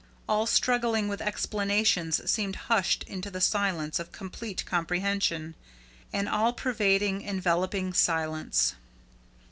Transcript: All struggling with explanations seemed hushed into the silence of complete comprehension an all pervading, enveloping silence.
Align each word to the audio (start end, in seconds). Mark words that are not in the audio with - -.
All 0.27 0.47
struggling 0.47 1.07
with 1.09 1.21
explanations 1.21 2.27
seemed 2.27 2.55
hushed 2.71 3.03
into 3.03 3.29
the 3.29 3.39
silence 3.39 3.99
of 3.99 4.11
complete 4.11 4.65
comprehension 4.65 5.53
an 6.11 6.27
all 6.27 6.53
pervading, 6.53 7.21
enveloping 7.21 7.93
silence. 7.93 8.73